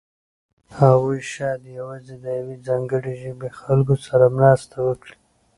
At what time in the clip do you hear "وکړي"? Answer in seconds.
4.87-5.15